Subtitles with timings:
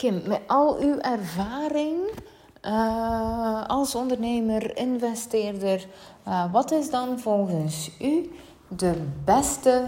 [0.00, 1.98] Kim, met al uw ervaring
[2.64, 5.86] uh, als ondernemer, investeerder,
[6.28, 8.30] uh, wat is dan volgens u
[8.68, 8.94] de
[9.24, 9.82] beste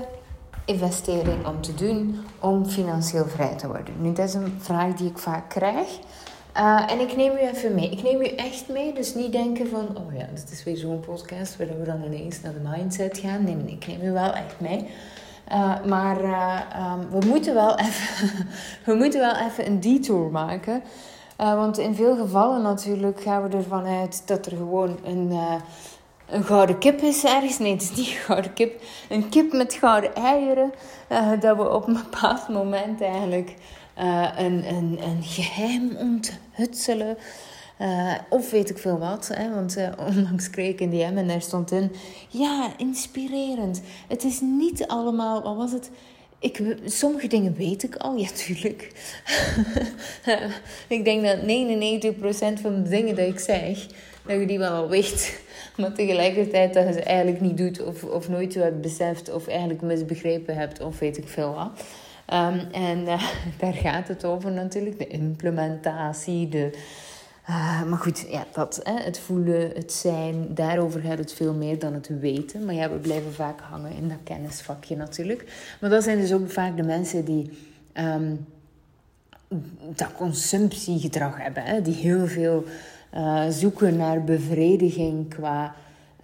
[0.65, 3.95] investering om te doen om financieel vrij te worden?
[4.01, 5.99] Nu, dat is een vraag die ik vaak krijg.
[6.57, 7.91] Uh, en ik neem u even mee.
[7.91, 8.95] Ik neem u echt mee.
[8.95, 12.41] Dus niet denken van, oh ja, dit is weer zo'n podcast waar we dan ineens
[12.41, 13.45] naar de mindset gaan.
[13.45, 14.87] Nee, nee, ik neem u wel echt mee.
[15.53, 16.61] Uh, maar uh,
[16.93, 18.47] um, we, moeten wel even,
[18.87, 20.83] we moeten wel even een detour maken.
[21.41, 25.39] Uh, want in veel gevallen natuurlijk gaan we ervan uit dat er gewoon een,
[26.27, 27.59] een gouden kip is ergens.
[27.59, 28.83] Nee, het is niet een gouden kip.
[29.09, 30.73] Een kip met gouden eieren.
[31.41, 33.55] dat we op een bepaald moment eigenlijk
[34.37, 37.17] een, een, een geheim onthutselen.
[37.81, 39.31] Uh, of weet ik veel wat.
[39.35, 39.55] Hè?
[39.55, 41.93] Want uh, onlangs kreeg ik een DM en daar stond in...
[42.29, 43.83] Ja, inspirerend.
[44.09, 45.43] Het is niet allemaal...
[45.43, 45.91] Wat was het?
[46.39, 48.93] Ik, sommige dingen weet ik al, ja, tuurlijk.
[50.89, 53.87] ik denk dat 99% van de dingen die ik zeg,
[54.27, 55.41] dat je die wel al weet.
[55.77, 59.83] Maar tegelijkertijd dat je ze eigenlijk niet doet, of, of nooit hebt beseft, of eigenlijk
[59.83, 61.85] misbegrepen hebt, of weet ik veel wat.
[62.33, 63.23] Um, en uh,
[63.59, 66.71] daar gaat het over natuurlijk, de implementatie, de
[67.49, 71.79] uh, maar goed, ja, dat, hè, het voelen, het zijn, daarover gaat het veel meer
[71.79, 72.65] dan het weten.
[72.65, 75.75] Maar ja, we blijven vaak hangen in dat kennisvakje natuurlijk.
[75.81, 77.51] Maar dat zijn dus ook vaak de mensen die
[77.95, 78.47] um,
[79.95, 81.63] dat consumptiegedrag hebben.
[81.63, 82.65] Hè, die heel veel
[83.15, 85.75] uh, zoeken naar bevrediging qua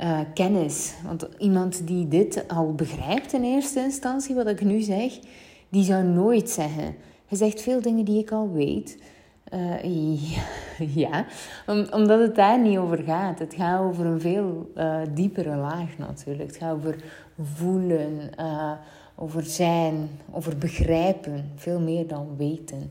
[0.00, 0.92] uh, kennis.
[1.04, 5.12] Want iemand die dit al begrijpt in eerste instantie, wat ik nu zeg,
[5.68, 6.96] die zou nooit zeggen...
[7.30, 8.98] Je zegt veel dingen die ik al weet...
[9.54, 10.36] Uh,
[11.04, 11.26] ja,
[11.90, 13.38] omdat het daar niet over gaat.
[13.38, 16.48] Het gaat over een veel uh, diepere laag natuurlijk.
[16.48, 16.96] Het gaat over
[17.42, 18.72] voelen, uh,
[19.14, 21.52] over zijn, over begrijpen.
[21.56, 22.90] Veel meer dan weten.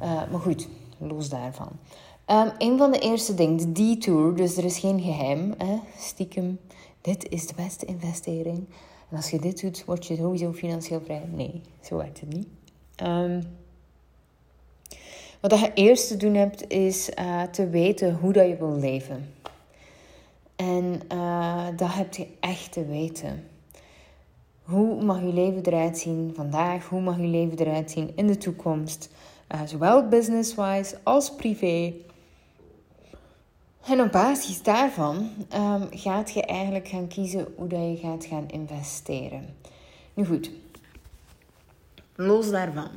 [0.00, 0.68] maar goed,
[0.98, 1.70] los daarvan.
[2.26, 4.36] Um, een van de eerste dingen, de detour.
[4.36, 5.78] Dus er is geen geheim, hè?
[5.98, 6.58] stiekem.
[7.00, 8.64] Dit is de beste investering.
[9.10, 11.28] En als je dit doet, word je sowieso financieel vrij.
[11.34, 12.48] Nee, zo werkt het niet.
[13.02, 13.42] Um,
[15.50, 19.34] wat je eerst te doen hebt, is uh, te weten hoe dat je wil leven.
[20.56, 23.48] En uh, dat heb je echt te weten.
[24.62, 26.88] Hoe mag je leven eruit zien vandaag?
[26.88, 29.10] Hoe mag je leven eruit zien in de toekomst?
[29.54, 31.92] Uh, zowel business-wise als privé.
[33.86, 38.48] En op basis daarvan um, gaat je eigenlijk gaan kiezen hoe dat je gaat gaan
[38.48, 39.46] investeren.
[40.14, 40.50] Nu goed,
[42.14, 42.90] los daarvan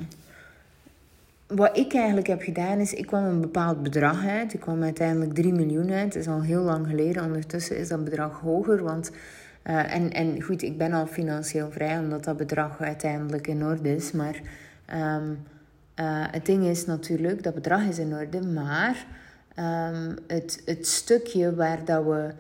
[1.47, 4.53] wat ik eigenlijk heb gedaan is, ik kwam een bepaald bedrag uit.
[4.53, 6.13] Ik kwam uiteindelijk 3 miljoen uit.
[6.13, 7.23] Het is al heel lang geleden.
[7.23, 8.83] Ondertussen is dat bedrag hoger.
[8.83, 9.11] Want,
[9.63, 13.95] uh, en, en goed, ik ben al financieel vrij omdat dat bedrag uiteindelijk in orde
[13.95, 14.11] is.
[14.11, 14.41] Maar
[14.94, 15.29] um,
[16.00, 18.41] uh, het ding is natuurlijk, dat bedrag is in orde.
[18.41, 19.06] Maar
[19.59, 22.33] um, het, het stukje waar dat we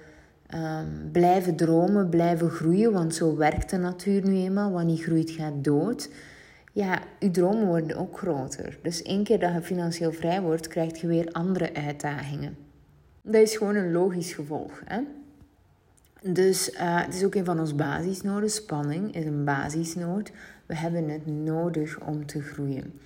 [0.55, 2.91] um, blijven dromen, blijven groeien.
[2.91, 4.71] Want zo werkt de natuur nu eenmaal.
[4.71, 6.09] Wat niet groeit, gaat dood
[6.75, 8.77] ja, je dromen worden ook groter.
[8.81, 12.57] Dus één keer dat je financieel vrij wordt, krijg je weer andere uitdagingen.
[13.21, 14.81] Dat is gewoon een logisch gevolg.
[14.85, 14.99] Hè?
[16.21, 18.49] Dus uh, het is ook een van onze basisnoden.
[18.49, 20.31] Spanning is een basisnood.
[20.65, 22.99] We hebben het nodig om te groeien.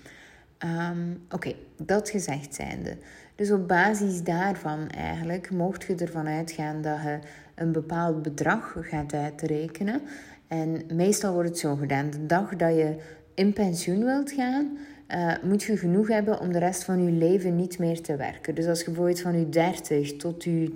[0.66, 2.98] Um, Oké, dat gezegd zijnde.
[3.36, 7.20] Dus op basis daarvan eigenlijk mocht je ervan uitgaan dat je
[7.56, 10.02] een bepaald bedrag gaat uitrekenen.
[10.48, 12.10] En meestal wordt het zo gedaan.
[12.10, 12.96] De dag dat je
[13.40, 14.78] in pensioen wilt gaan,
[15.08, 18.56] uh, moet je genoeg hebben om de rest van je leven niet meer te werken.
[18.56, 20.72] Dus als je bijvoorbeeld van je 30 tot je.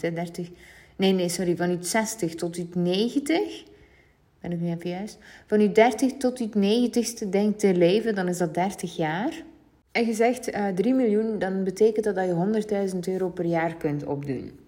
[0.00, 0.50] 30.
[0.96, 1.56] Nee, nee, sorry.
[1.56, 3.64] Van je 60 tot je 90.
[4.40, 5.18] Ben ik nu even juist?
[5.46, 9.42] Van je 30 tot je 90ste denkt te leven, dan is dat 30 jaar.
[9.92, 13.76] En je zegt uh, 3 miljoen, dan betekent dat dat je 100.000 euro per jaar
[13.76, 14.65] kunt opdoen.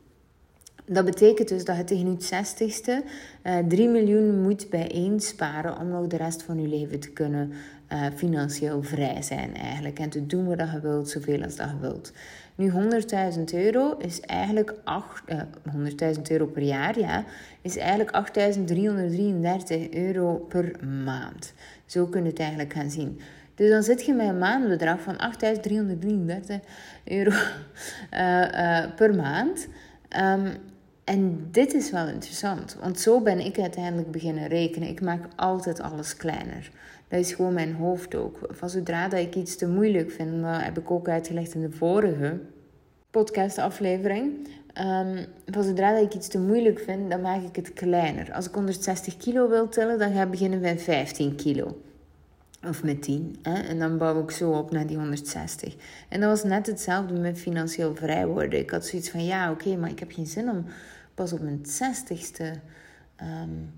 [0.91, 3.07] Dat betekent dus dat je tegen je 60ste
[3.45, 7.53] uh, 3 miljoen moet bijeensparen om nog de rest van je leven te kunnen
[7.93, 9.99] uh, financieel vrij zijn eigenlijk.
[9.99, 12.13] En te doen wat je wilt, zoveel als dat je wilt.
[12.55, 12.71] Nu
[13.37, 17.25] 100.000 euro is eigenlijk uh, eh, 100.000 euro per jaar, ja,
[17.63, 18.31] is eigenlijk
[19.87, 21.53] 8.333 euro per maand.
[21.87, 23.21] Zo kun je het eigenlijk gaan zien.
[23.55, 26.55] Dus dan zit je met een maandbedrag van 8.333
[27.05, 27.33] euro
[28.99, 29.69] per maand.
[30.23, 30.53] Um,
[31.09, 34.89] en dit is wel interessant, want zo ben ik uiteindelijk beginnen rekenen.
[34.89, 36.71] Ik maak altijd alles kleiner.
[37.09, 38.39] Dat is gewoon mijn hoofd ook.
[38.51, 41.71] Van zodra dat ik iets te moeilijk vind, dat heb ik ook uitgelegd in de
[41.71, 42.41] vorige
[43.11, 44.49] podcastaflevering.
[44.81, 48.33] Um, van zodra dat ik iets te moeilijk vind, dan maak ik het kleiner.
[48.33, 51.81] Als ik 160 kilo wil tillen, dan ga ik beginnen bij 15 kilo.
[52.67, 53.37] Of met 10.
[53.43, 53.63] Hè?
[53.63, 55.75] En dan bouw ik zo op naar die 160.
[56.09, 58.59] En dat was net hetzelfde met financieel vrij worden.
[58.59, 60.65] Ik had zoiets van, ja, oké, maar ik heb geen zin om
[61.19, 62.61] pas op mijn 60ste
[63.23, 63.73] um,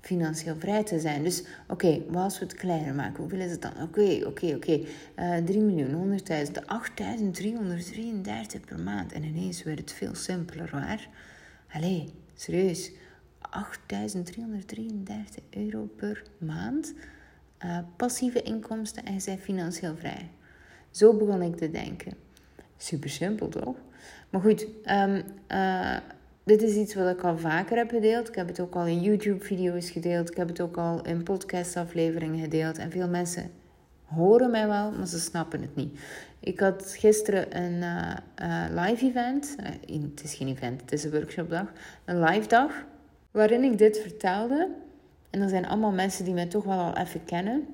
[0.00, 1.22] financieel vrij te zijn.
[1.22, 3.20] Dus oké, wat als we het kleiner maken?
[3.20, 3.82] Hoeveel is het dan?
[3.82, 4.80] Oké, oké, oké.
[5.44, 6.24] 3 miljoen, 100.000,
[8.56, 9.12] 8.333 per maand.
[9.12, 11.08] En ineens werd het veel simpeler, waar?
[11.72, 12.92] Allee, serieus.
[13.92, 16.94] 8.333 euro per maand.
[17.64, 20.30] Uh, passieve inkomsten en zijn financieel vrij.
[20.90, 22.12] Zo begon ik te denken.
[22.82, 23.76] Super simpel, toch?
[24.30, 25.96] Maar goed, um, uh,
[26.44, 28.28] dit is iets wat ik al vaker heb gedeeld.
[28.28, 30.30] Ik heb het ook al in YouTube-video's gedeeld.
[30.30, 32.78] Ik heb het ook al in podcast-afleveringen gedeeld.
[32.78, 33.50] En veel mensen
[34.04, 35.98] horen mij wel, maar ze snappen het niet.
[36.40, 39.56] Ik had gisteren een uh, uh, live event.
[39.86, 41.72] Het is geen event, het is een workshopdag.
[42.04, 42.72] Een live dag.
[43.30, 44.68] Waarin ik dit vertelde.
[45.30, 47.66] En er zijn allemaal mensen die mij toch wel al even kennen.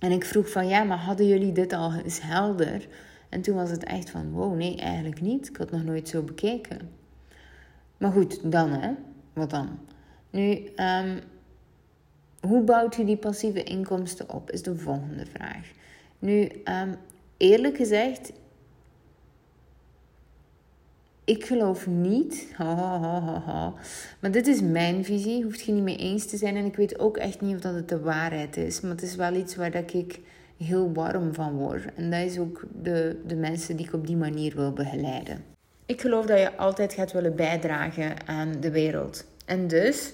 [0.00, 2.88] En ik vroeg van ja, maar hadden jullie dit al eens helder?
[3.30, 5.48] En toen was het echt van wow, nee, eigenlijk niet.
[5.48, 6.90] Ik had nog nooit zo bekeken.
[7.96, 8.92] Maar goed, dan hè.
[9.32, 9.78] Wat dan?
[10.30, 11.20] Nu, um,
[12.40, 14.50] hoe bouwt u die passieve inkomsten op?
[14.50, 15.70] Is de volgende vraag.
[16.18, 16.96] Nu, um,
[17.36, 18.32] eerlijk gezegd,
[21.24, 23.74] ik geloof niet, ha, ha, ha, ha,
[24.20, 26.56] maar dit is mijn visie, hoeft je niet mee eens te zijn.
[26.56, 29.14] En ik weet ook echt niet of dat het de waarheid is, maar het is
[29.14, 30.20] wel iets waar dat ik
[30.64, 31.94] heel warm van word.
[31.94, 35.44] En dat is ook de, de mensen die ik op die manier wil begeleiden.
[35.86, 39.26] Ik geloof dat je altijd gaat willen bijdragen aan de wereld.
[39.46, 40.12] En dus,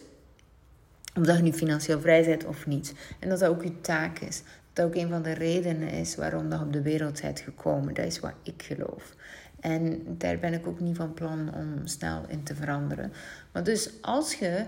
[1.16, 2.94] of dat je nu financieel vrij bent of niet.
[3.20, 4.42] En dat dat ook je taak is.
[4.72, 7.94] Dat ook een van de redenen is waarom je op de wereld bent gekomen.
[7.94, 9.14] Dat is wat ik geloof.
[9.60, 13.12] En daar ben ik ook niet van plan om snel in te veranderen.
[13.52, 14.64] Maar dus als je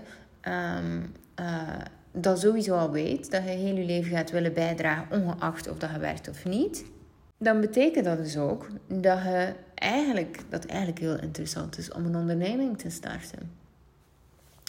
[0.47, 1.81] um, uh,
[2.11, 5.89] dat sowieso al weet, dat je heel je leven gaat willen bijdragen, ongeacht of dat
[5.89, 6.83] je werkt of niet,
[7.37, 12.15] dan betekent dat dus ook dat je eigenlijk, dat eigenlijk heel interessant is om een
[12.15, 13.51] onderneming te starten.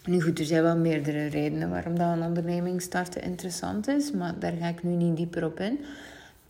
[0.05, 4.39] Nu goed, er zijn wel meerdere redenen waarom dat een onderneming starten interessant is, maar
[4.39, 5.85] daar ga ik nu niet dieper op in.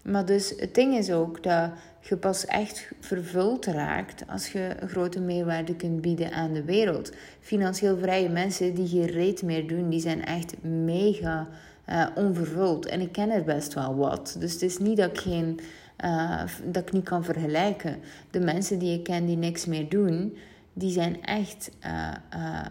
[0.03, 4.89] Maar dus het ding is ook dat je pas echt vervuld raakt als je een
[4.89, 7.13] grote meerwaarde kunt bieden aan de wereld.
[7.41, 11.49] Financieel vrije mensen die geen reet meer doen, die zijn echt mega
[11.89, 12.87] uh, onvervuld.
[12.87, 14.37] En ik ken er best wel wat.
[14.39, 15.61] Dus het is niet dat ik geen
[16.05, 17.97] uh, dat ik niet kan vergelijken.
[18.31, 20.37] De mensen die ik ken die niks meer doen,
[20.73, 22.65] die zijn echt, uh,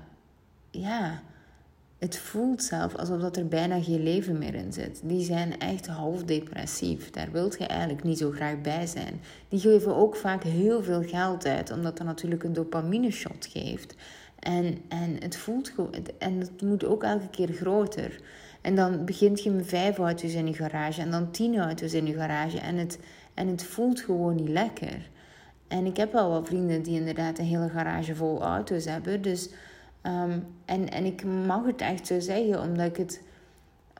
[0.71, 1.21] ja,
[1.99, 5.01] het voelt zelf alsof dat er bijna geen leven meer in zit.
[5.03, 7.09] Die zijn echt half depressief.
[7.09, 9.21] Daar wilt je eigenlijk niet zo graag bij zijn.
[9.49, 13.95] Die geven ook vaak heel veel geld uit, omdat dat natuurlijk een dopamine shot geeft.
[14.39, 15.71] En, en het voelt
[16.17, 18.19] en het moet ook elke keer groter.
[18.61, 22.05] En dan begint je met vijf auto's in je garage en dan tien auto's in
[22.05, 22.59] je garage.
[22.59, 22.99] En het,
[23.33, 25.09] en het voelt gewoon niet lekker.
[25.67, 29.21] En ik heb wel wat vrienden die inderdaad een hele garage vol auto's hebben.
[29.21, 29.49] Dus,
[30.03, 33.21] um, en, en ik mag het echt zo zeggen, omdat ik het,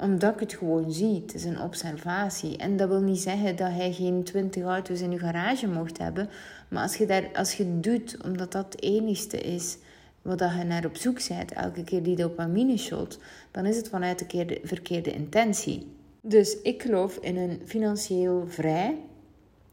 [0.02, 1.22] omdat ik het gewoon zie.
[1.22, 2.58] Het is een observatie.
[2.58, 6.30] En dat wil niet zeggen dat hij geen twintig auto's in je garage mocht hebben.
[6.68, 9.78] Maar als je, daar, als je het doet, omdat dat het enigste is
[10.22, 13.20] wat je naar op zoek bent, elke keer die dopamine shot,
[13.52, 15.88] dan is het vanuit de verkeerde intentie.
[16.22, 18.96] Dus ik geloof in een financieel vrij,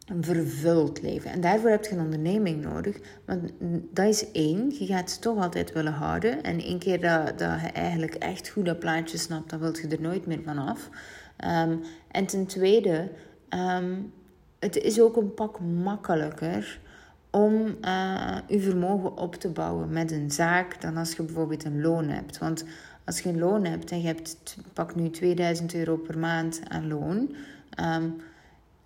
[0.06, 1.30] een vervuld leven.
[1.30, 2.96] En daarvoor heb je een onderneming nodig.
[3.24, 3.52] Want
[3.90, 6.42] dat is één, je gaat het toch altijd willen houden.
[6.42, 9.88] En één keer dat, dat je eigenlijk echt goed dat plaatje snapt, dan wil je
[9.88, 10.88] er nooit meer van af.
[11.44, 13.10] Um, en ten tweede,
[13.48, 14.12] um,
[14.58, 16.80] het is ook een pak makkelijker
[17.30, 21.80] om uh, je vermogen op te bouwen met een zaak dan als je bijvoorbeeld een
[21.80, 22.38] loon hebt.
[22.38, 22.64] Want
[23.04, 26.88] als je een loon hebt en je hebt, pak nu 2000 euro per maand aan
[26.88, 27.34] loon,
[27.80, 28.16] um,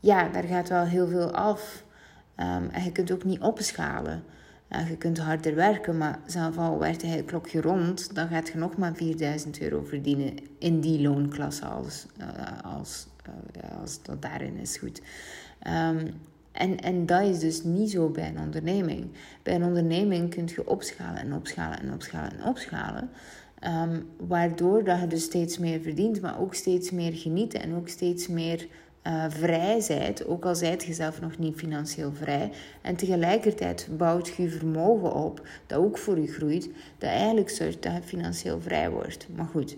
[0.01, 1.85] ja, daar gaat wel heel veel af.
[2.37, 4.23] Um, en je kunt ook niet opschalen.
[4.71, 8.49] Uh, je kunt harder werken, maar zelf al werkt hij het klokje rond, dan gaat
[8.49, 12.27] je nog maar 4000 euro verdienen in die loonklasse als, uh,
[12.77, 13.07] als,
[13.57, 15.03] uh, als dat daarin is goed.
[15.67, 16.15] Um,
[16.53, 19.11] en, en dat is dus niet zo bij een onderneming.
[19.43, 23.11] Bij een onderneming kun je opschalen en opschalen en opschalen en opschalen.
[23.65, 27.89] Um, waardoor dat je dus steeds meer verdient, maar ook steeds meer geniet en ook
[27.89, 28.67] steeds meer
[29.07, 32.51] uh, vrij zijt, ook al zijt je zelf nog niet financieel vrij.
[32.83, 37.93] En tegelijkertijd bouwt je vermogen op, dat ook voor je groeit, dat eigenlijk zorgt dat
[37.93, 39.27] je financieel vrij wordt.
[39.37, 39.77] Maar goed.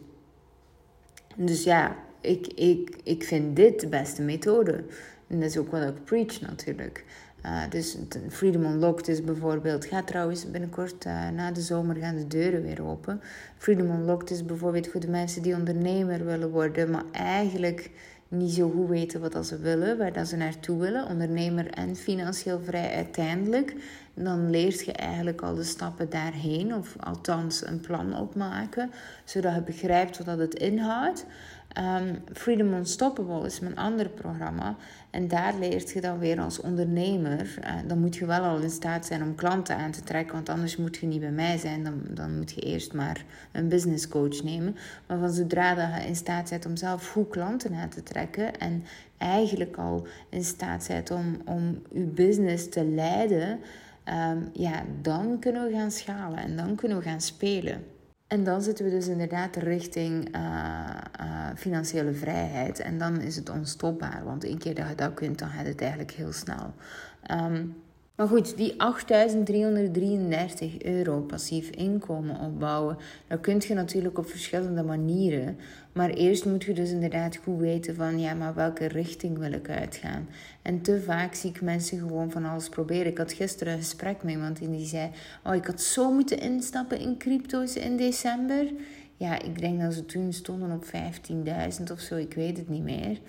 [1.37, 4.85] Dus ja, ik, ik, ik vind dit de beste methode.
[5.27, 7.05] En dat is ook wat ik preach natuurlijk.
[7.47, 7.97] Uh, dus
[8.29, 12.83] Freedom Unlocked is bijvoorbeeld, gaat trouwens binnenkort uh, na de zomer gaan de deuren weer
[12.85, 13.21] open.
[13.57, 17.91] Freedom Unlocked is bijvoorbeeld voor de mensen die ondernemer willen worden, maar eigenlijk
[18.33, 22.95] niet zo goed weten wat ze willen, waar ze naartoe willen, ondernemer en financieel vrij
[22.95, 23.75] uiteindelijk,
[24.15, 28.91] dan leert je eigenlijk al de stappen daarheen, of althans een plan opmaken,
[29.25, 31.25] zodat je begrijpt wat dat het inhoudt.
[31.79, 34.77] Um, Freedom Unstoppable is mijn andere programma.
[35.11, 37.59] En daar leert je dan weer als ondernemer.
[37.61, 40.35] Uh, dan moet je wel al in staat zijn om klanten aan te trekken.
[40.35, 41.85] Want anders moet je niet bij mij zijn.
[41.85, 44.77] Dan, dan moet je eerst maar een business coach nemen.
[45.07, 48.59] Maar van zodra dat je in staat bent om zelf goed klanten aan te trekken.
[48.59, 48.85] En
[49.19, 53.61] eigenlijk al in staat bent om, om je business te leiden.
[54.09, 57.85] Um, ja, dan kunnen we gaan schalen en dan kunnen we gaan spelen.
[58.33, 60.43] En dan zitten we dus inderdaad richting uh,
[61.21, 62.81] uh, financiële vrijheid.
[62.81, 64.25] En dan is het onstopbaar.
[64.25, 66.75] Want één keer dat je dat kunt, dan gaat het eigenlijk heel snel.
[67.31, 67.77] Um,
[68.17, 68.77] maar goed, die 8.333
[70.79, 72.97] euro passief inkomen opbouwen,
[73.29, 75.57] dat kun je natuurlijk op verschillende manieren.
[75.93, 79.69] Maar eerst moet je dus inderdaad goed weten van, ja, maar welke richting wil ik
[79.69, 80.29] uitgaan?
[80.63, 83.07] En te vaak zie ik mensen gewoon van alles proberen.
[83.07, 85.11] Ik had gisteren een gesprek met iemand die zei,
[85.45, 88.67] oh, ik had zo moeten instappen in crypto's in december.
[89.17, 90.91] Ja, ik denk dat ze toen stonden op 15.000
[91.93, 93.21] of zo, ik weet het niet meer.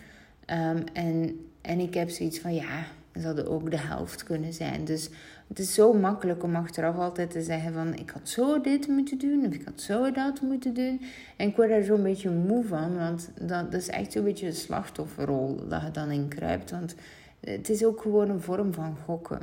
[0.47, 4.85] Um, en, en ik heb zoiets van, ja, zouden ook de helft kunnen zijn.
[4.85, 5.09] Dus
[5.47, 9.17] het is zo makkelijk om achteraf altijd te zeggen van ik had zo dit moeten
[9.17, 11.01] doen of ik had zo dat moeten doen.
[11.37, 14.53] En ik word daar zo'n beetje moe van, want dat, is echt zo'n beetje een
[14.53, 16.71] slachtofferrol dat je dan in kruipt.
[16.71, 16.95] Want
[17.39, 19.41] het is ook gewoon een vorm van gokken.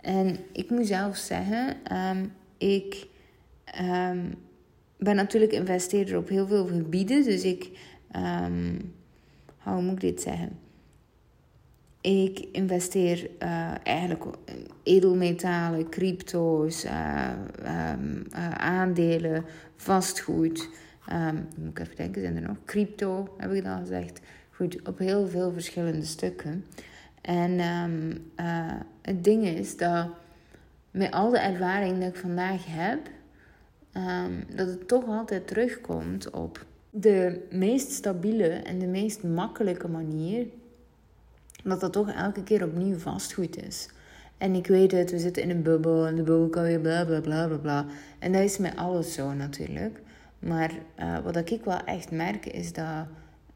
[0.00, 2.24] En ik moet zelf zeggen, ehm,
[2.58, 3.06] ik
[3.80, 4.34] um,
[4.98, 7.24] ben natuurlijk investeerder op heel veel gebieden.
[7.24, 7.70] Dus ik,
[8.16, 8.94] um,
[9.58, 10.67] hoe moet ik dit zeggen?
[12.00, 14.24] Ik investeer uh, eigenlijk
[14.82, 17.30] edelmetalen, crypto's, uh,
[17.92, 19.44] um, uh, aandelen,
[19.76, 20.68] vastgoed.
[21.12, 22.56] Um, moet ik even denken, zijn er nog?
[22.64, 24.20] Crypto, heb ik al gezegd.
[24.50, 26.64] Goed, op heel veel verschillende stukken.
[27.20, 28.30] En um,
[29.02, 30.08] het ding is dat
[30.90, 32.98] met al de ervaring dat ik vandaag heb,
[34.54, 40.46] dat het toch altijd terugkomt op de meest stabiele en de meest makkelijke manier
[41.64, 43.88] dat dat toch elke keer opnieuw vastgoed is.
[44.38, 47.04] En ik weet het, we zitten in een bubbel en de bubbel kan weer bla
[47.04, 47.86] bla bla bla bla.
[48.18, 50.00] En dat is met alles zo natuurlijk.
[50.38, 53.06] Maar uh, wat ik wel echt merk is dat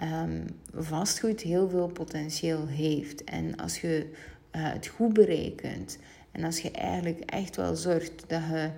[0.02, 0.44] um,
[0.74, 3.24] vastgoed heel veel potentieel heeft.
[3.24, 4.10] En als je
[4.56, 5.98] uh, het goed berekent
[6.32, 8.70] en als je eigenlijk echt wel zorgt dat je,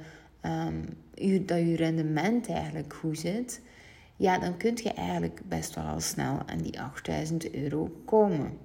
[0.43, 3.61] um, je, dat je rendement eigenlijk goed zit,
[4.17, 8.59] ja, dan kun je eigenlijk best wel al snel aan die 8000 euro komen.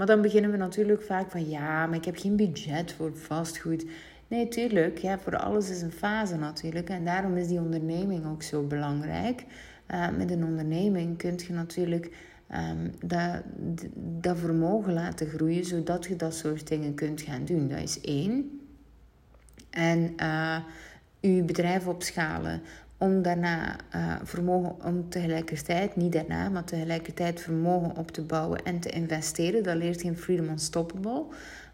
[0.00, 3.84] Maar dan beginnen we natuurlijk vaak van ja, maar ik heb geen budget voor vastgoed.
[4.28, 4.98] Nee, tuurlijk.
[4.98, 6.88] Ja, voor alles is een fase natuurlijk.
[6.88, 9.44] En daarom is die onderneming ook zo belangrijk.
[9.90, 12.16] Uh, met een onderneming kun je natuurlijk
[12.52, 13.42] um, dat,
[14.20, 17.68] dat vermogen laten groeien, zodat je dat soort dingen kunt gaan doen.
[17.68, 18.60] Dat is één.
[19.70, 20.58] En uh,
[21.20, 22.60] je bedrijf opschalen
[23.00, 28.80] om daarna uh, vermogen, om tegelijkertijd, niet daarna, maar tegelijkertijd vermogen op te bouwen en
[28.80, 29.62] te investeren.
[29.62, 31.24] Dat leert je in Freedom Unstoppable.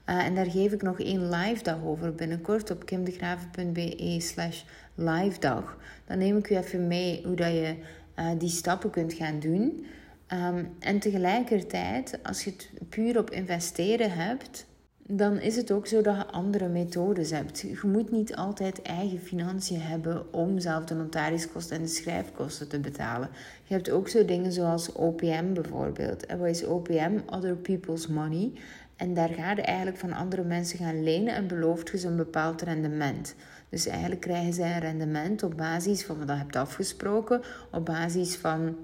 [0.06, 4.62] Uh, en daar geef ik nog één live dag over binnenkort op kimdegraven.be slash
[4.94, 5.76] live dag.
[6.04, 7.76] Dan neem ik u even mee hoe dat je
[8.18, 9.86] uh, die stappen kunt gaan doen.
[10.32, 14.66] Um, en tegelijkertijd, als je het puur op investeren hebt,
[15.08, 17.60] dan is het ook zo dat je andere methodes hebt.
[17.60, 22.80] Je moet niet altijd eigen financiën hebben om zelf de notariskosten en de schrijfkosten te
[22.80, 23.28] betalen.
[23.64, 26.26] Je hebt ook zo dingen zoals OPM bijvoorbeeld.
[26.26, 27.18] En wat is OPM?
[27.26, 28.52] Other People's Money.
[28.96, 32.16] En daar ga je eigenlijk van andere mensen gaan lenen en belooft je ze een
[32.16, 33.34] bepaald rendement.
[33.68, 38.36] Dus eigenlijk krijgen zij een rendement op basis van wat je hebt afgesproken, op basis
[38.36, 38.76] van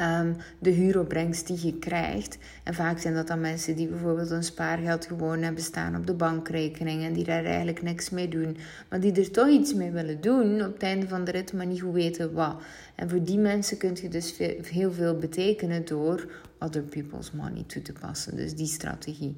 [0.00, 2.38] Um, de huuropbrengst die je krijgt.
[2.64, 6.14] En vaak zijn dat dan mensen die bijvoorbeeld een spaargeld gewoon hebben staan op de
[6.14, 8.56] bankrekening en die daar eigenlijk niks mee doen,
[8.88, 11.66] maar die er toch iets mee willen doen op het einde van de rit, maar
[11.66, 12.62] niet goed weten wat.
[12.94, 17.82] En voor die mensen kun je dus heel veel betekenen door other people's money toe
[17.82, 18.36] te passen.
[18.36, 19.36] Dus die strategie.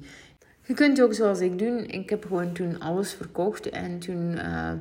[0.65, 1.85] Je kunt ook zoals ik doen.
[1.85, 4.71] Ik heb gewoon toen alles verkocht en toen uh,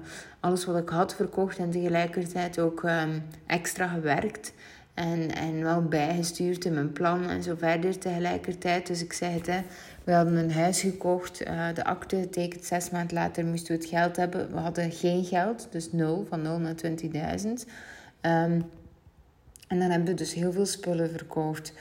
[0.41, 4.53] alles wat ik had verkocht en tegelijkertijd ook um, extra gewerkt.
[4.95, 8.87] En, en wel bijgestuurd in mijn plan en zo verder tegelijkertijd.
[8.87, 9.61] Dus ik zei het, hè,
[10.05, 13.91] we hadden een huis gekocht, uh, de akte getekend, zes maanden later moesten we het
[13.91, 14.53] geld hebben.
[14.53, 17.47] We hadden geen geld, dus nul, van 0 naar 20.000.
[18.21, 18.65] Um,
[19.69, 21.73] en dan hebben we dus heel veel spullen verkocht.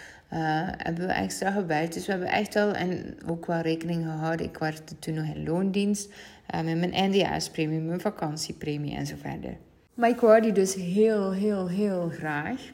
[0.77, 1.93] hebben we extra gewerkt.
[1.93, 4.45] Dus we hebben echt wel en ook wel rekening gehouden.
[4.45, 6.09] Ik werkte toen nog in loondienst
[6.53, 9.57] met mijn eindejaarspremie, mijn vakantiepremie en zo verder.
[9.93, 12.71] Maar ik wou die dus heel, heel, heel graag.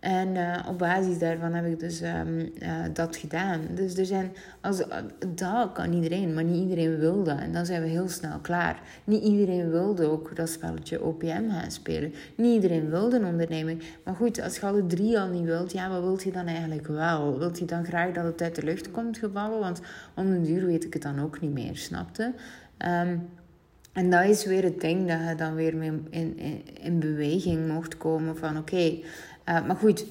[0.00, 3.60] En uh, op basis daarvan heb ik dus um, uh, dat gedaan.
[3.74, 4.82] Dus er zijn, als,
[5.34, 7.38] dat kan iedereen, maar niet iedereen wil dat.
[7.38, 8.80] En dan zijn we heel snel klaar.
[9.04, 12.12] Niet iedereen wilde ook dat spelletje OPM gaan spelen.
[12.36, 13.82] Niet iedereen wilde een onderneming.
[14.04, 16.86] Maar goed, als je alle drie al niet wilt, ja, wat wilt je dan eigenlijk
[16.86, 17.38] wel?
[17.38, 19.58] Wilt je dan graag dat het uit de lucht komt gevallen?
[19.58, 19.80] Want
[20.14, 22.32] om een duur weet ik het dan ook niet meer, snapte?
[22.78, 23.28] Um,
[23.92, 26.38] en dat is weer het ding dat je dan weer in, in,
[26.80, 28.98] in beweging mocht komen van oké,
[29.48, 30.04] uh, maar goed,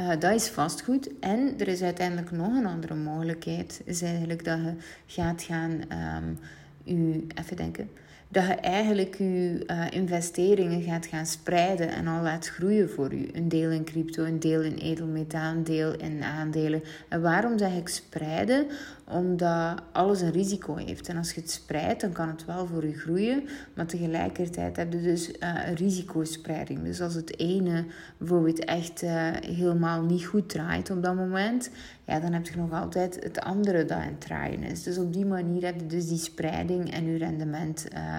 [0.00, 1.10] uh, dat is vastgoed.
[1.20, 3.80] En er is uiteindelijk nog een andere mogelijkheid.
[3.84, 4.74] Is eigenlijk dat je
[5.06, 5.70] gaat gaan,
[6.16, 6.38] um,
[6.84, 7.90] u, even denken,
[8.28, 13.28] dat je eigenlijk je uh, investeringen gaat gaan spreiden en al laat groeien voor u.
[13.32, 16.82] Een deel in crypto, een deel in edelmetaal, een deel in aandelen.
[17.08, 18.66] En waarom zeg ik spreiden?
[19.10, 21.08] Omdat alles een risico heeft.
[21.08, 24.92] En als je het spreidt, dan kan het wel voor u groeien, maar tegelijkertijd heb
[24.92, 25.34] je dus uh,
[25.66, 26.82] een risicospreiding.
[26.82, 27.84] Dus als het ene
[28.18, 31.70] bijvoorbeeld echt uh, helemaal niet goed draait op dat moment,
[32.04, 34.82] ja, dan heb je nog altijd het andere dat aan het draaien is.
[34.82, 38.18] Dus op die manier heb je dus die spreiding en je rendement uh,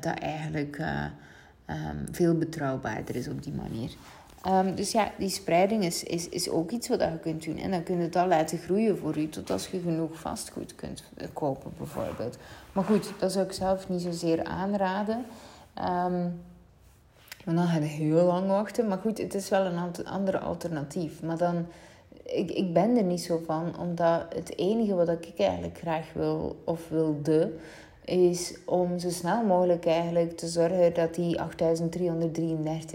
[0.00, 0.78] dat eigenlijk
[1.70, 3.90] um, veel betrouwbaarder is op die manier.
[4.46, 7.58] Um, dus ja, die spreiding is, is, is ook iets wat je kunt doen.
[7.58, 11.04] En dan kun je al laten groeien voor u, tot als je genoeg vastgoed kunt
[11.32, 12.36] kopen, bijvoorbeeld.
[12.72, 15.24] Maar goed, dat zou ik zelf niet zozeer aanraden.
[15.78, 16.42] Um,
[17.44, 18.88] want dan ga je heel lang wachten.
[18.88, 21.22] Maar goed, het is wel een andere alternatief.
[21.22, 21.66] Maar dan
[22.24, 26.62] ik, ik ben er niet zo van, omdat het enige wat ik eigenlijk graag wil
[26.64, 27.52] of wilde,
[28.04, 31.40] is om zo snel mogelijk eigenlijk te zorgen dat die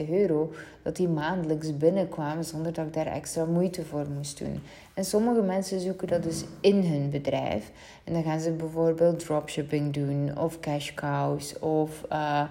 [0.03, 0.51] 8.333 euro,
[0.83, 4.61] dat die maandelijks binnenkwamen zonder dat ik daar extra moeite voor moest doen.
[4.93, 7.71] En sommige mensen zoeken dat dus in hun bedrijf.
[8.03, 12.43] En dan gaan ze bijvoorbeeld dropshipping doen, of cash cows, of, uh,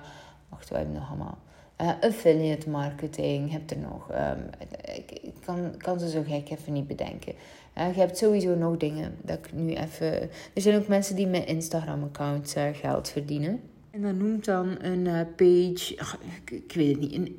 [0.49, 1.39] wacht, wat hebben we nog allemaal?
[1.81, 4.11] Uh, affiliate marketing heb er nog.
[4.11, 4.51] Um,
[4.95, 7.35] ik, kan, kan ze zo gek even niet bedenken.
[7.79, 10.21] Uh, je hebt sowieso nog dingen dat ik nu even.
[10.53, 13.61] Er zijn ook mensen die met Instagram-accounts uh, geld verdienen.
[13.91, 15.95] En dan noemt dan een page.
[15.99, 17.15] Ach, ik, weet het niet.
[17.15, 17.39] Een,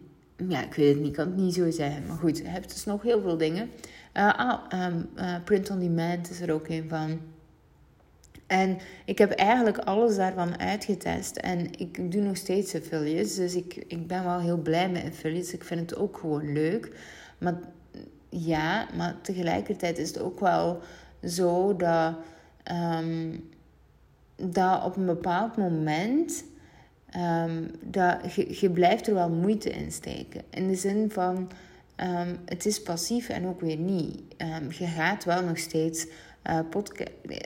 [0.49, 1.07] ja, ik weet het niet.
[1.07, 2.07] Ik kan het niet zo zeggen.
[2.07, 3.69] Maar goed, je hebt dus nog heel veel dingen.
[4.13, 5.09] ah, um,
[5.43, 7.19] print on demand is er ook een van.
[8.47, 11.37] En ik heb eigenlijk alles daarvan uitgetest.
[11.37, 13.35] En ik doe nog steeds affiliates.
[13.35, 15.53] Dus ik, ik ben wel heel blij met affiliates.
[15.53, 16.91] Ik vind het ook gewoon leuk.
[17.37, 17.59] Maar
[18.29, 20.81] ja, maar tegelijkertijd is het ook wel
[21.23, 22.15] zo dat,
[22.71, 23.49] um,
[24.35, 26.43] dat op een bepaald moment.
[27.15, 30.41] Um, dat je, je blijft er wel moeite in steken.
[30.49, 31.51] In de zin van.
[31.97, 34.21] Um, het is passief en ook weer niet.
[34.69, 36.07] je gaat wel nog steeds
[36.49, 36.59] uh,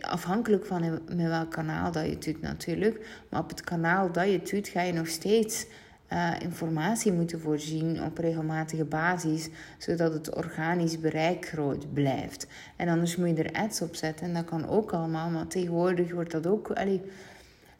[0.01, 3.23] afhankelijk van met welk kanaal dat je het doet natuurlijk.
[3.29, 5.65] Maar op het kanaal dat je het doet, ga je nog steeds
[6.13, 12.47] uh, informatie moeten voorzien op regelmatige basis, zodat het organisch bereik groot blijft.
[12.75, 16.11] En anders moet je er ads op zetten en dat kan ook allemaal, maar tegenwoordig
[16.11, 16.71] wordt dat ook.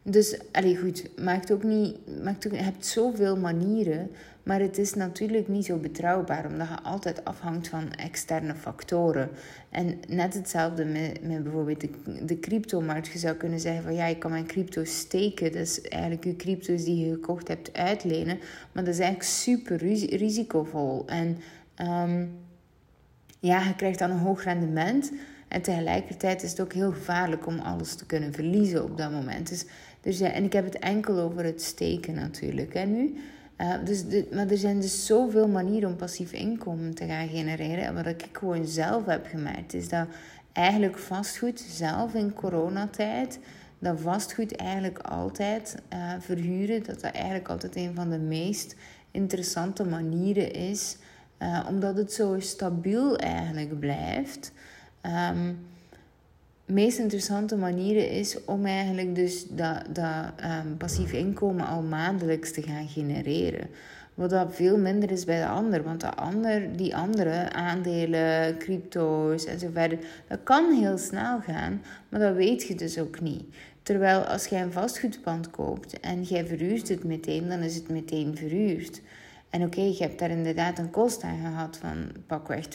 [0.03, 4.09] Dus, allee, goed, maakt ook niet, maakt ook, je hebt zoveel manieren
[4.43, 9.29] maar het is natuurlijk niet zo betrouwbaar, omdat je altijd afhangt van externe factoren.
[9.69, 11.89] En net hetzelfde met, met bijvoorbeeld de,
[12.25, 13.07] de cryptomarkt.
[13.07, 15.53] Je zou kunnen zeggen van ja, je kan mijn crypto steken.
[15.53, 18.39] Is eigenlijk je crypto's die je gekocht hebt uitlenen.
[18.71, 19.77] Maar dat is eigenlijk super
[20.17, 21.05] risicovol.
[21.07, 21.37] En
[21.81, 22.31] um,
[23.39, 25.11] ja, je krijgt dan een hoog rendement.
[25.47, 29.49] En tegelijkertijd is het ook heel gevaarlijk om alles te kunnen verliezen op dat moment.
[29.49, 29.65] Dus,
[30.03, 32.73] dus ja, en ik heb het enkel over het steken natuurlijk.
[32.73, 33.15] En nu,
[33.57, 37.83] uh, dus maar er zijn dus zoveel manieren om passief inkomen te gaan genereren.
[37.83, 40.07] En wat ik gewoon zelf heb gemerkt, is dat
[40.51, 43.39] eigenlijk vastgoed zelf in coronatijd,
[43.79, 48.75] dat vastgoed eigenlijk altijd uh, verhuren, dat dat eigenlijk altijd een van de meest
[49.11, 50.97] interessante manieren is,
[51.67, 54.51] omdat het zo stabiel eigenlijk blijft.
[55.31, 55.57] Um,
[56.65, 60.31] meest interessante manieren is om eigenlijk dus dat, dat
[60.65, 63.69] um, passief inkomen al maandelijks te gaan genereren.
[64.13, 65.83] Wat dat veel minder is bij de ander.
[65.83, 71.81] Want de ander, die andere aandelen, crypto's en zo verder, dat kan heel snel gaan,
[72.09, 73.43] maar dat weet je dus ook niet.
[73.83, 78.37] Terwijl als jij een vastgoedpand koopt en jij verhuurt het meteen, dan is het meteen
[78.37, 79.01] verhuurd.
[79.49, 82.65] En oké, je hebt daar inderdaad een kost aan gehad van pakweg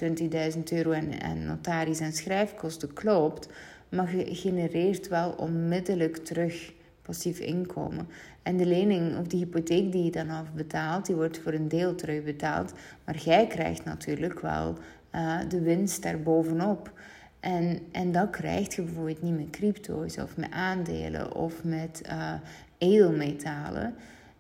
[0.55, 3.48] 20.000 euro en, en notaris en schrijfkosten, klopt
[3.88, 6.72] maar je genereert wel onmiddellijk terug
[7.03, 8.09] passief inkomen.
[8.42, 11.94] En de lening of de hypotheek die je dan afbetaalt, die wordt voor een deel
[11.94, 12.72] terugbetaald.
[13.05, 14.77] Maar jij krijgt natuurlijk wel
[15.14, 16.92] uh, de winst daarbovenop.
[17.40, 22.33] En, en dat krijg je bijvoorbeeld niet met crypto's of met aandelen of met uh,
[22.79, 23.94] edelmetalen.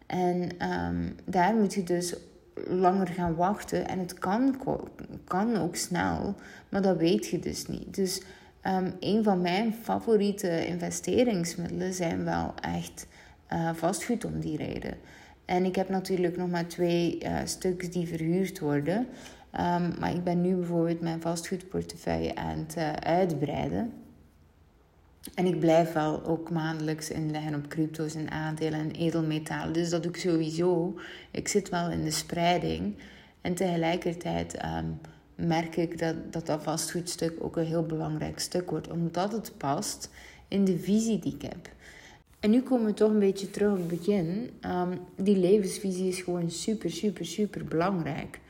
[0.06, 2.16] En um, daar moet je dus
[2.54, 3.88] langer gaan wachten.
[3.88, 4.56] En het kan,
[5.24, 6.34] kan ook snel,
[6.68, 7.94] maar dat weet je dus niet.
[7.94, 8.22] Dus
[8.66, 13.06] um, een van mijn favoriete investeringsmiddelen zijn wel echt
[13.52, 14.94] uh, vastgoed om die reden.
[15.44, 18.96] En ik heb natuurlijk nog maar twee uh, stuks die verhuurd worden.
[18.96, 23.92] Um, maar ik ben nu bijvoorbeeld mijn vastgoedportefeuille aan het uh, uitbreiden.
[25.34, 29.72] En ik blijf wel ook maandelijks inleggen op crypto's en aandelen en edelmetalen.
[29.72, 30.98] Dus dat doe ik sowieso.
[31.30, 32.94] Ik zit wel in de spreiding.
[33.40, 35.00] En tegelijkertijd um,
[35.46, 38.90] merk ik dat, dat dat vastgoedstuk ook een heel belangrijk stuk wordt.
[38.90, 40.10] Omdat het past
[40.48, 41.68] in de visie die ik heb.
[42.40, 44.50] En nu komen we toch een beetje terug op het begin.
[44.64, 48.40] Um, die levensvisie is gewoon super, super, super belangrijk.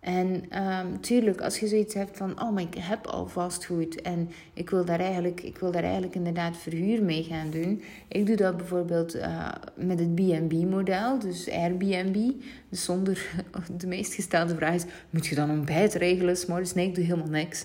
[0.00, 4.30] En um, tuurlijk, als je zoiets hebt van, oh, maar ik heb al vastgoed en
[4.54, 7.82] ik wil daar eigenlijk, ik wil daar eigenlijk inderdaad verhuur mee gaan doen.
[8.08, 12.30] Ik doe dat bijvoorbeeld uh, met het B&B-model, dus Airbnb.
[12.68, 13.26] Dus zonder,
[13.78, 16.74] de meest gestelde vraag is, moet je dan ontbijt regelen s'morgens?
[16.74, 17.64] Nee, ik doe helemaal niks.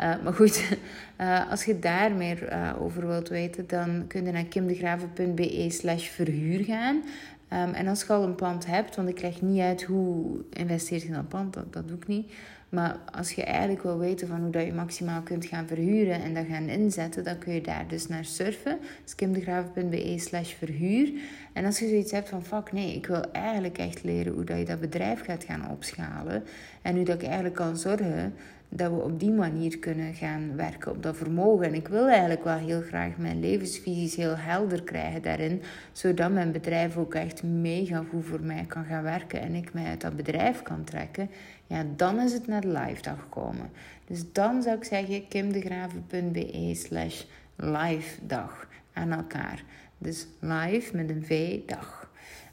[0.00, 0.76] Uh, maar goed,
[1.20, 6.64] uh, als je daar meer over wilt weten, dan kun je naar kimdegraven.be slash verhuur
[6.64, 7.02] gaan.
[7.52, 10.98] Um, en als je al een pand hebt, want ik leg niet uit hoe investeer
[10.98, 12.32] je in een pand, dat, dat doe ik niet.
[12.68, 16.34] Maar als je eigenlijk wil weten van hoe dat je maximaal kunt gaan verhuren en
[16.34, 18.78] dat gaan inzetten, dan kun je daar dus naar surfen.
[19.04, 21.12] skimdegraven.be slash verhuur.
[21.52, 24.58] En als je zoiets hebt van, fuck nee, ik wil eigenlijk echt leren hoe dat
[24.58, 26.42] je dat bedrijf gaat gaan opschalen.
[26.82, 28.34] En hoe dat ik eigenlijk kan zorgen
[28.74, 31.66] dat we op die manier kunnen gaan werken op dat vermogen.
[31.66, 36.52] En ik wil eigenlijk wel heel graag mijn levensvisies heel helder krijgen daarin, zodat mijn
[36.52, 40.16] bedrijf ook echt mega goed voor mij kan gaan werken en ik mij uit dat
[40.16, 41.30] bedrijf kan trekken.
[41.66, 43.70] Ja, dan is het naar de live dag komen.
[44.06, 47.24] Dus dan zou ik zeggen kimdegraven.be slash
[47.56, 49.64] live dag aan elkaar.
[49.98, 52.10] Dus live met een V dag.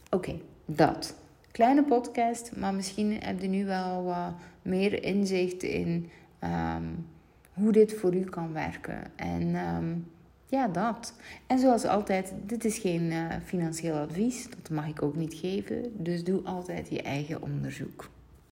[0.10, 1.16] Oké, dat.
[1.52, 4.34] Kleine podcast, maar misschien heb je nu wel wat
[4.70, 6.84] meer inzicht in ehm,
[7.54, 9.02] hoe dit voor u kan werken.
[9.16, 9.96] En ehm,
[10.46, 11.14] ja, dat.
[11.48, 14.50] En zoals altijd, dit is geen uh, financieel advies.
[14.50, 16.04] Dat mag ik ook niet geven.
[16.04, 18.10] Dus doe altijd je eigen onderzoek.